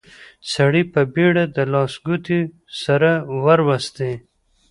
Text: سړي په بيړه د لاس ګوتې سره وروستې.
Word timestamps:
سړي 0.53 0.83
په 0.93 1.01
بيړه 1.13 1.43
د 1.55 1.57
لاس 1.73 1.93
ګوتې 2.05 2.39
سره 2.83 3.11
وروستې. 3.43 4.11